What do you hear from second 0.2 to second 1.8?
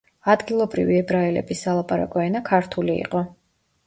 ადგილობრივი ებრაელების